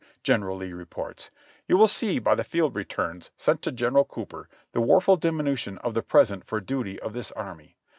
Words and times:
General 0.23 0.57
Lee 0.57 0.73
reports: 0.73 1.29
"You 1.67 1.77
will 1.77 1.87
see 1.87 2.17
by 2.17 2.33
the 2.33 2.43
field 2.43 2.73
returns 2.73 3.29
sent 3.37 3.61
to 3.61 3.71
General 3.71 4.03
Cooper 4.03 4.47
the 4.71 4.81
woeful 4.81 5.15
diminution 5.15 5.77
of 5.77 5.93
the 5.93 6.01
present 6.01 6.43
for 6.43 6.59
duty 6.59 6.99
of 6.99 7.13
this 7.13 7.31
army. 7.33 7.75